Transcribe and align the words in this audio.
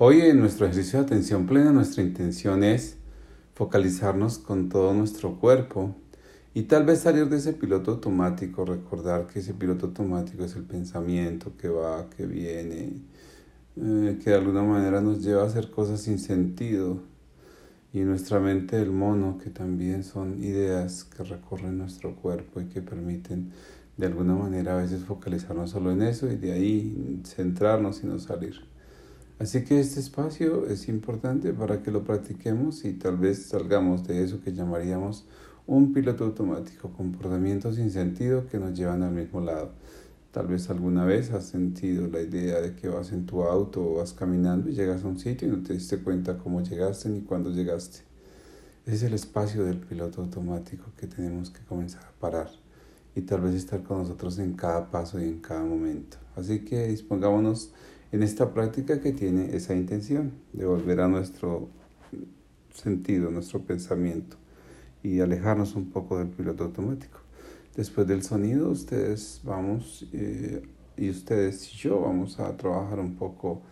Hoy 0.00 0.20
en 0.20 0.38
nuestro 0.38 0.66
ejercicio 0.66 1.00
de 1.00 1.06
atención 1.06 1.46
plena 1.46 1.72
nuestra 1.72 2.04
intención 2.04 2.62
es 2.62 2.98
focalizarnos 3.56 4.38
con 4.38 4.68
todo 4.68 4.94
nuestro 4.94 5.40
cuerpo 5.40 5.92
y 6.54 6.62
tal 6.62 6.84
vez 6.84 7.00
salir 7.00 7.28
de 7.28 7.38
ese 7.38 7.52
piloto 7.52 7.90
automático, 7.90 8.64
recordar 8.64 9.26
que 9.26 9.40
ese 9.40 9.54
piloto 9.54 9.86
automático 9.86 10.44
es 10.44 10.54
el 10.54 10.62
pensamiento 10.62 11.56
que 11.56 11.68
va, 11.68 12.08
que 12.10 12.26
viene, 12.26 12.92
eh, 13.74 14.18
que 14.22 14.30
de 14.30 14.36
alguna 14.36 14.62
manera 14.62 15.00
nos 15.00 15.20
lleva 15.20 15.42
a 15.42 15.46
hacer 15.46 15.68
cosas 15.68 16.00
sin 16.00 16.20
sentido 16.20 17.00
y 17.92 17.98
nuestra 18.02 18.38
mente 18.38 18.80
el 18.80 18.92
mono, 18.92 19.36
que 19.42 19.50
también 19.50 20.04
son 20.04 20.40
ideas 20.44 21.02
que 21.02 21.24
recorren 21.24 21.76
nuestro 21.76 22.14
cuerpo 22.14 22.60
y 22.60 22.66
que 22.66 22.82
permiten 22.82 23.50
de 23.96 24.06
alguna 24.06 24.36
manera 24.36 24.74
a 24.78 24.80
veces 24.80 25.02
focalizarnos 25.02 25.70
solo 25.70 25.90
en 25.90 26.02
eso 26.02 26.30
y 26.30 26.36
de 26.36 26.52
ahí 26.52 27.20
centrarnos 27.24 28.04
y 28.04 28.06
no 28.06 28.20
salir. 28.20 28.67
Así 29.38 29.62
que 29.62 29.78
este 29.78 30.00
espacio 30.00 30.66
es 30.66 30.88
importante 30.88 31.52
para 31.52 31.80
que 31.80 31.92
lo 31.92 32.02
practiquemos 32.02 32.84
y 32.84 32.94
tal 32.94 33.18
vez 33.18 33.46
salgamos 33.46 34.04
de 34.06 34.24
eso 34.24 34.40
que 34.42 34.52
llamaríamos 34.52 35.26
un 35.68 35.92
piloto 35.92 36.24
automático, 36.24 36.90
comportamientos 36.90 37.76
sin 37.76 37.92
sentido 37.92 38.48
que 38.48 38.58
nos 38.58 38.76
llevan 38.76 39.04
al 39.04 39.12
mismo 39.12 39.40
lado. 39.40 39.70
Tal 40.32 40.48
vez 40.48 40.68
alguna 40.70 41.04
vez 41.04 41.30
has 41.30 41.44
sentido 41.44 42.08
la 42.08 42.20
idea 42.20 42.60
de 42.60 42.74
que 42.74 42.88
vas 42.88 43.12
en 43.12 43.26
tu 43.26 43.44
auto 43.44 43.80
o 43.80 43.94
vas 43.98 44.12
caminando 44.12 44.70
y 44.70 44.74
llegas 44.74 45.04
a 45.04 45.08
un 45.08 45.20
sitio 45.20 45.46
y 45.46 45.52
no 45.52 45.62
te 45.62 45.74
diste 45.74 45.98
cuenta 45.98 46.36
cómo 46.36 46.60
llegaste 46.60 47.08
ni 47.08 47.20
cuándo 47.20 47.50
llegaste. 47.50 48.00
Es 48.86 49.04
el 49.04 49.14
espacio 49.14 49.64
del 49.64 49.78
piloto 49.78 50.20
automático 50.22 50.86
que 50.96 51.06
tenemos 51.06 51.50
que 51.50 51.60
comenzar 51.62 52.02
a 52.04 52.18
parar 52.18 52.50
y 53.14 53.20
tal 53.20 53.42
vez 53.42 53.54
estar 53.54 53.84
con 53.84 53.98
nosotros 53.98 54.38
en 54.40 54.54
cada 54.54 54.90
paso 54.90 55.20
y 55.20 55.24
en 55.24 55.38
cada 55.40 55.62
momento. 55.62 56.16
Así 56.34 56.64
que 56.64 56.88
dispongámonos 56.88 57.72
en 58.12 58.22
esta 58.22 58.52
práctica 58.52 59.00
que 59.00 59.12
tiene 59.12 59.54
esa 59.56 59.74
intención 59.74 60.32
de 60.52 60.66
volver 60.66 61.00
a 61.00 61.08
nuestro 61.08 61.68
sentido, 62.72 63.30
nuestro 63.30 63.60
pensamiento 63.60 64.36
y 65.02 65.20
alejarnos 65.20 65.74
un 65.74 65.90
poco 65.90 66.18
del 66.18 66.28
piloto 66.28 66.64
automático. 66.64 67.20
Después 67.76 68.06
del 68.06 68.22
sonido, 68.22 68.70
ustedes 68.70 69.40
vamos 69.44 70.06
eh, 70.12 70.62
y 70.96 71.10
ustedes 71.10 71.72
y 71.72 71.76
yo 71.76 72.00
vamos 72.00 72.40
a 72.40 72.56
trabajar 72.56 72.98
un 72.98 73.14
poco 73.14 73.62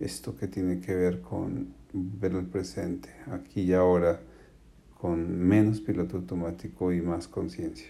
esto 0.00 0.36
que 0.36 0.48
tiene 0.48 0.80
que 0.80 0.94
ver 0.94 1.20
con 1.20 1.68
ver 1.92 2.32
el 2.32 2.46
presente, 2.46 3.08
aquí 3.30 3.62
y 3.62 3.72
ahora, 3.72 4.20
con 5.00 5.38
menos 5.38 5.80
piloto 5.80 6.16
automático 6.16 6.92
y 6.92 7.00
más 7.00 7.28
conciencia. 7.28 7.88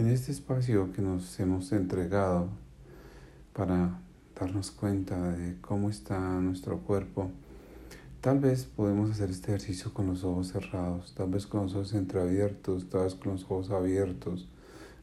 En 0.00 0.08
este 0.08 0.32
espacio 0.32 0.94
que 0.94 1.02
nos 1.02 1.38
hemos 1.40 1.72
entregado 1.72 2.48
para 3.52 4.00
darnos 4.34 4.70
cuenta 4.70 5.32
de 5.32 5.60
cómo 5.60 5.90
está 5.90 6.18
nuestro 6.40 6.78
cuerpo, 6.78 7.30
tal 8.22 8.38
vez 8.38 8.64
podemos 8.64 9.10
hacer 9.10 9.28
este 9.28 9.48
ejercicio 9.48 9.92
con 9.92 10.06
los 10.06 10.24
ojos 10.24 10.52
cerrados, 10.52 11.12
tal 11.14 11.28
vez 11.28 11.46
con 11.46 11.64
los 11.64 11.74
ojos 11.74 11.92
entreabiertos, 11.92 12.88
tal 12.88 13.02
vez 13.02 13.14
con 13.14 13.32
los 13.32 13.44
ojos 13.44 13.68
abiertos. 13.68 14.48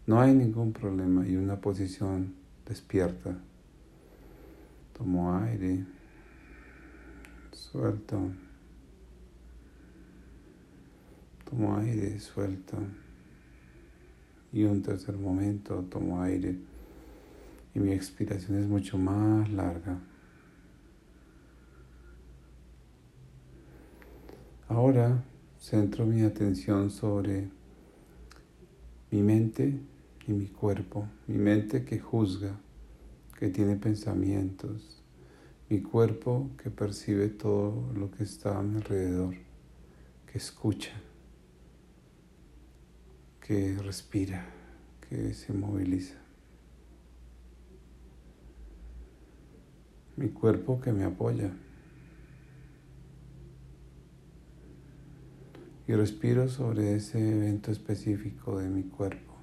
No 0.08 0.20
hay 0.20 0.34
ningún 0.34 0.74
problema 0.74 1.28
y 1.28 1.36
una 1.36 1.62
posición 1.62 2.34
despierta. 2.66 3.38
Tomo 4.98 5.38
aire, 5.38 5.86
suelto. 7.52 8.20
Tomo 11.48 11.78
aire, 11.78 12.20
suelto. 12.20 12.78
Y 14.54 14.64
un 14.64 14.82
tercer 14.82 15.18
momento, 15.18 15.86
tomo 15.90 16.22
aire. 16.22 16.56
Y 17.76 17.80
mi 17.80 17.92
expiración 17.92 18.60
es 18.60 18.68
mucho 18.68 18.98
más 18.98 19.50
larga. 19.52 20.00
Ahora 24.70 25.24
centro 25.58 26.06
mi 26.06 26.22
atención 26.22 26.90
sobre 26.90 27.50
mi 29.12 29.22
mente 29.22 29.80
y 30.28 30.32
mi 30.32 30.48
cuerpo, 30.48 31.08
mi 31.28 31.38
mente 31.38 31.86
que 31.86 32.00
juzga, 32.00 32.60
que 33.40 33.50
tiene 33.50 33.76
pensamientos, 33.76 35.02
mi 35.70 35.82
cuerpo 35.82 36.50
que 36.62 36.70
percibe 36.70 37.30
todo 37.30 37.92
lo 37.94 38.12
que 38.12 38.24
está 38.24 38.58
a 38.58 38.64
mi 38.64 38.78
alrededor, 38.78 39.36
que 40.32 40.38
escucha, 40.38 40.92
que 43.48 43.78
respira, 43.82 44.46
que 45.08 45.34
se 45.34 45.54
moviliza. 45.54 46.28
mi 50.18 50.30
cuerpo 50.30 50.82
que 50.82 50.92
me 50.92 51.06
apoya. 51.06 51.52
Y 55.88 55.94
respiro 55.94 56.50
sobre 56.50 56.96
ese 56.96 57.18
evento 57.20 57.72
específico 57.72 58.60
de 58.60 58.68
mi 58.68 58.84
cuerpo. 58.84 59.36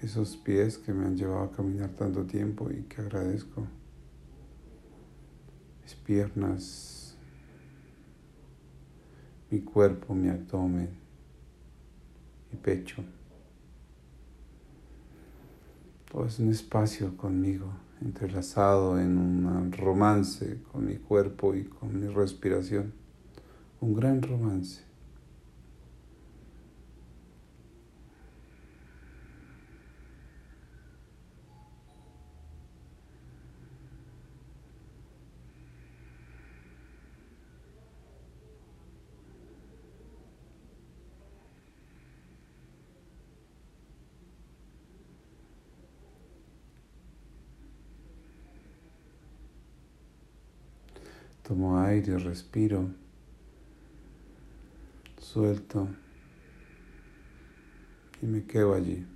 Esos 0.00 0.36
pies 0.36 0.78
que 0.78 0.92
me 0.92 1.06
han 1.06 1.16
llevado 1.16 1.44
a 1.44 1.52
caminar 1.52 1.90
tanto 1.90 2.24
tiempo 2.24 2.68
y 2.72 2.82
que 2.84 3.02
agradezco. 3.02 3.68
Mis 5.82 5.94
piernas, 5.94 7.01
mi 9.52 9.60
cuerpo, 9.60 10.14
mi 10.14 10.30
abdomen, 10.30 10.88
mi 12.50 12.58
pecho. 12.58 13.04
Todo 16.10 16.24
es 16.24 16.38
un 16.38 16.50
espacio 16.50 17.14
conmigo, 17.18 17.66
entrelazado 18.00 18.98
en 18.98 19.18
un 19.18 19.72
romance 19.72 20.58
con 20.72 20.86
mi 20.86 20.96
cuerpo 20.96 21.54
y 21.54 21.64
con 21.64 22.00
mi 22.00 22.08
respiración. 22.08 22.94
Un 23.82 23.94
gran 23.94 24.22
romance. 24.22 24.91
Tomo 51.42 51.76
aire, 51.78 52.18
respiro, 52.18 52.88
suelto 55.18 55.88
y 58.22 58.26
me 58.26 58.44
quedo 58.44 58.74
allí. 58.74 59.11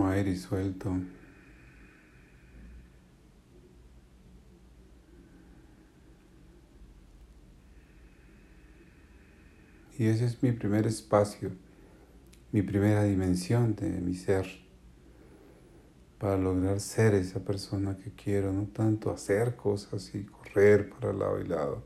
Tomo 0.00 0.08
aire 0.08 0.30
y 0.30 0.36
suelto. 0.36 0.96
Y 9.98 10.06
ese 10.06 10.24
es 10.24 10.42
mi 10.42 10.52
primer 10.52 10.86
espacio, 10.86 11.50
mi 12.52 12.62
primera 12.62 13.04
dimensión 13.04 13.76
de 13.76 13.90
mi 14.00 14.14
ser, 14.14 14.46
para 16.18 16.38
lograr 16.38 16.80
ser 16.80 17.12
esa 17.12 17.40
persona 17.40 17.98
que 17.98 18.12
quiero, 18.12 18.54
no 18.54 18.68
tanto 18.68 19.10
hacer 19.10 19.54
cosas 19.54 20.14
y 20.14 20.24
correr 20.24 20.88
para 20.88 21.12
lado 21.12 21.40
y 21.42 21.46
lado. 21.46 21.82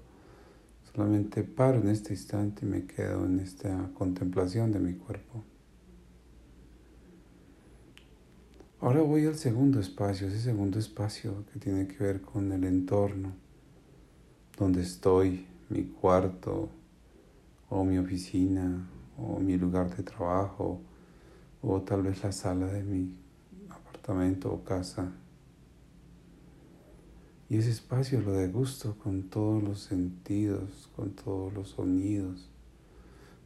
Solamente 0.92 1.42
paro 1.42 1.80
en 1.80 1.88
este 1.88 2.12
instante 2.12 2.64
y 2.64 2.68
me 2.68 2.86
quedo 2.86 3.26
en 3.26 3.40
esta 3.40 3.90
contemplación 3.94 4.70
de 4.70 4.78
mi 4.78 4.94
cuerpo. 4.94 5.42
Ahora 8.84 9.00
voy 9.00 9.24
al 9.24 9.36
segundo 9.36 9.80
espacio, 9.80 10.28
ese 10.28 10.40
segundo 10.40 10.78
espacio 10.78 11.46
que 11.50 11.58
tiene 11.58 11.86
que 11.86 12.04
ver 12.04 12.20
con 12.20 12.52
el 12.52 12.64
entorno, 12.64 13.32
donde 14.58 14.82
estoy, 14.82 15.46
mi 15.70 15.84
cuarto 15.84 16.68
o 17.70 17.82
mi 17.82 17.96
oficina 17.96 18.86
o 19.16 19.40
mi 19.40 19.56
lugar 19.56 19.96
de 19.96 20.02
trabajo 20.02 20.82
o 21.62 21.80
tal 21.80 22.02
vez 22.02 22.22
la 22.22 22.30
sala 22.30 22.66
de 22.66 22.82
mi 22.84 23.16
apartamento 23.70 24.52
o 24.52 24.62
casa. 24.64 25.10
Y 27.48 27.56
ese 27.56 27.70
espacio 27.70 28.20
lo 28.20 28.32
degusto 28.32 28.98
con 28.98 29.30
todos 29.30 29.62
los 29.62 29.80
sentidos, 29.80 30.90
con 30.94 31.12
todos 31.12 31.54
los 31.54 31.70
sonidos, 31.70 32.50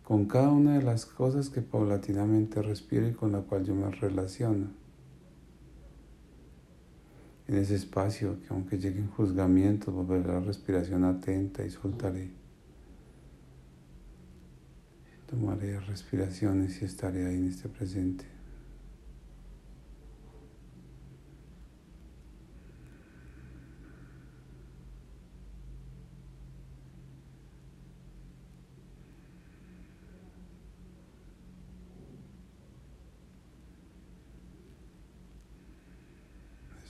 con 0.03 0.27
cada 0.27 0.49
una 0.49 0.79
de 0.79 0.83
las 0.83 1.07
cosas 1.07 1.49
que 1.49 1.63
paulatinamente 1.63 2.61
respiro 2.61 3.07
y 3.07 3.13
con 3.13 3.31
la 3.31 3.43
cual 3.43 3.65
yo 3.65 3.77
me 3.77 3.89
relaciono. 3.89 4.88
En 7.49 7.57
ese 7.57 7.77
espacio 7.77 8.39
que 8.43 8.49
aunque 8.51 8.77
lleguen 8.77 9.09
juzgamientos, 9.09 9.93
volveré 9.93 10.31
a 10.31 10.35
la 10.35 10.41
respiración 10.41 11.05
atenta 11.05 11.65
y 11.65 11.71
soltaré. 11.71 12.31
Tomaré 15.27 15.81
respiraciones 15.81 16.81
y 16.83 16.85
estaré 16.85 17.27
ahí 17.27 17.37
en 17.37 17.49
este 17.49 17.71
presente. 17.71 18.38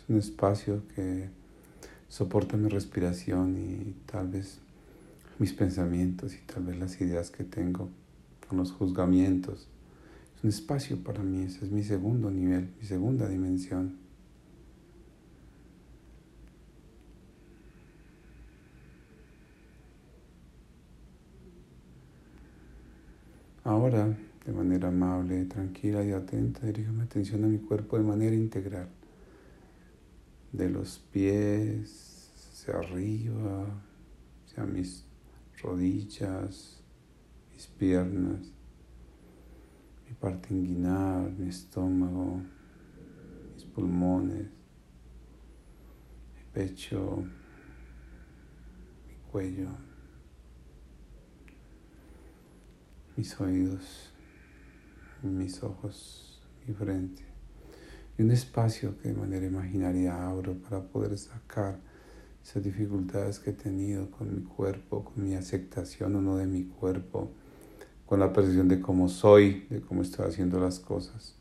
Un 0.09 0.17
espacio 0.17 0.83
que 0.95 1.29
soporta 2.09 2.57
mi 2.57 2.69
respiración 2.69 3.59
y 3.59 3.95
tal 4.11 4.29
vez 4.29 4.59
mis 5.39 5.53
pensamientos 5.53 6.35
y 6.35 6.41
tal 6.47 6.65
vez 6.65 6.79
las 6.79 7.01
ideas 7.01 7.31
que 7.31 7.45
tengo 7.45 7.91
con 8.49 8.59
los 8.59 8.73
juzgamientos. 8.73 9.69
Es 10.37 10.45
un 10.45 10.51
espacio 10.51 10.97
para 11.03 11.23
mí, 11.23 11.43
ese 11.43 11.67
es 11.67 11.71
mi 11.71 11.83
segundo 11.83 12.31
nivel, 12.31 12.71
mi 12.81 12.87
segunda 12.87 13.29
dimensión. 13.29 13.97
Ahora, 23.65 24.17
de 24.47 24.53
manera 24.53 24.89
amable, 24.89 25.45
tranquila 25.45 26.03
y 26.03 26.13
atenta, 26.13 26.67
dirijo 26.67 26.93
mi 26.93 27.03
atención 27.03 27.45
a 27.45 27.49
mi 27.49 27.59
cuerpo 27.59 27.99
de 27.99 28.05
manera 28.05 28.35
integral 28.35 28.89
de 30.53 30.71
los 30.71 30.99
pies 31.13 32.33
hacia 32.35 32.79
arriba, 32.79 33.67
hacia 34.45 34.65
mis 34.65 35.05
rodillas, 35.63 36.83
mis 37.53 37.67
piernas, 37.67 38.53
mi 40.07 40.15
parte 40.15 40.55
inguinal, 40.55 41.33
mi 41.37 41.49
estómago, 41.49 42.43
mis 43.55 43.65
pulmones, 43.65 44.49
mi 46.35 46.43
pecho, 46.53 47.25
mi 49.07 49.15
cuello, 49.31 49.69
mis 53.17 53.39
oídos, 53.41 54.13
mis 55.23 55.63
ojos, 55.63 56.41
mi 56.67 56.73
frente 56.73 57.28
y 58.19 58.23
un 58.23 58.33
espacio 58.33 58.99
que 58.99 59.09
de 59.09 59.15
manera 59.15 59.47
imaginaria 59.47 60.29
abro 60.29 60.55
para 60.55 60.83
poder 60.83 61.17
sacar 61.17 61.79
esas 62.43 62.63
dificultades 62.63 63.39
que 63.39 63.51
he 63.51 63.53
tenido 63.53 64.11
con 64.11 64.35
mi 64.35 64.43
cuerpo, 64.43 65.05
con 65.05 65.25
mi 65.25 65.37
aceptación 65.37 66.17
o 66.17 66.21
no 66.21 66.37
de 66.37 66.47
mi 66.47 66.65
cuerpo, 66.65 67.31
con 68.07 68.19
la 68.19 68.33
percepción 68.33 68.67
de 68.69 68.81
cómo 68.81 69.09
soy, 69.09 69.67
de 69.71 69.81
cómo 69.81 70.03
estoy 70.03 70.27
haciendo 70.27 70.59
las 70.59 70.81
cosas, 70.81 71.37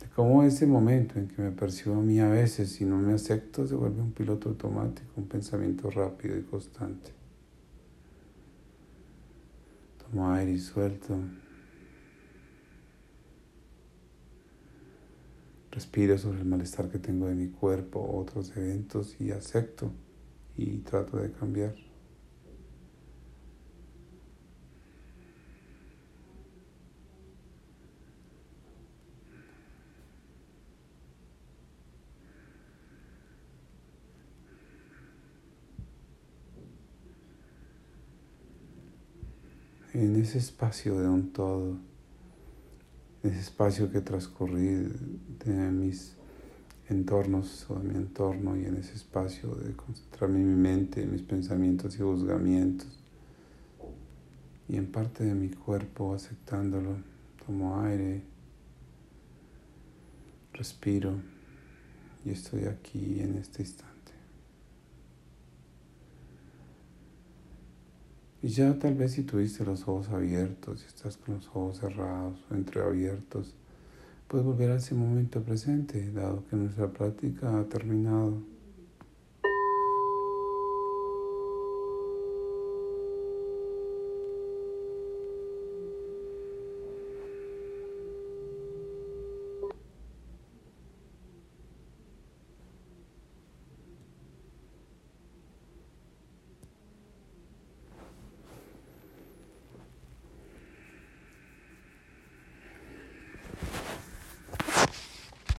de 0.00 0.06
cómo 0.14 0.44
ese 0.44 0.66
momento 0.66 1.18
en 1.18 1.28
que 1.28 1.42
me 1.42 1.50
percibo 1.50 1.96
a 1.96 2.02
mí 2.02 2.20
a 2.20 2.28
veces 2.28 2.80
y 2.80 2.86
no 2.86 2.96
me 2.96 3.12
acepto 3.12 3.66
se 3.66 3.74
vuelve 3.74 4.00
un 4.00 4.12
piloto 4.12 4.48
automático, 4.48 5.08
un 5.16 5.26
pensamiento 5.26 5.90
rápido 5.90 6.38
y 6.38 6.42
constante. 6.42 7.10
Tomo 9.98 10.30
aire 10.32 10.52
y 10.52 10.58
suelto. 10.58 11.18
Respiro 15.74 16.16
sobre 16.16 16.38
el 16.38 16.44
malestar 16.44 16.88
que 16.88 17.00
tengo 17.00 17.26
de 17.26 17.34
mi 17.34 17.48
cuerpo, 17.48 17.98
otros 18.16 18.56
eventos 18.56 19.20
y 19.20 19.32
acepto 19.32 19.90
y 20.56 20.78
trato 20.78 21.16
de 21.16 21.32
cambiar. 21.32 21.74
En 39.92 40.14
ese 40.14 40.38
espacio 40.38 41.00
de 41.00 41.08
un 41.08 41.32
todo 41.32 41.78
ese 43.24 43.40
espacio 43.40 43.90
que 43.90 44.02
transcurrí 44.02 44.92
de 45.44 45.70
mis 45.70 46.14
entornos 46.88 47.68
o 47.70 47.78
de 47.78 47.88
mi 47.88 47.94
entorno 47.94 48.56
y 48.56 48.66
en 48.66 48.76
ese 48.76 48.94
espacio 48.94 49.54
de 49.54 49.74
concentrarme 49.74 50.40
en 50.40 50.48
mi 50.48 50.60
mente, 50.60 51.02
en 51.02 51.12
mis 51.12 51.22
pensamientos 51.22 51.96
y 51.96 52.02
juzgamientos 52.02 53.00
y 54.68 54.76
en 54.76 54.90
parte 54.90 55.24
de 55.24 55.34
mi 55.34 55.48
cuerpo 55.48 56.14
aceptándolo, 56.14 56.96
tomo 57.44 57.80
aire, 57.80 58.22
respiro 60.52 61.14
y 62.24 62.30
estoy 62.30 62.64
aquí 62.64 63.20
en 63.20 63.36
este 63.36 63.62
instante. 63.62 63.93
Y 68.44 68.48
ya 68.48 68.78
tal 68.78 68.94
vez 68.94 69.12
si 69.12 69.22
tuviste 69.22 69.64
los 69.64 69.88
ojos 69.88 70.10
abiertos, 70.10 70.80
si 70.80 70.86
estás 70.86 71.16
con 71.16 71.36
los 71.36 71.46
ojos 71.48 71.78
cerrados 71.78 72.44
o 72.50 72.54
entreabiertos, 72.54 73.54
puedes 74.28 74.44
volver 74.44 74.70
a 74.70 74.76
ese 74.76 74.94
momento 74.94 75.42
presente, 75.42 76.12
dado 76.12 76.44
que 76.50 76.56
nuestra 76.56 76.92
práctica 76.92 77.58
ha 77.58 77.64
terminado. 77.64 78.42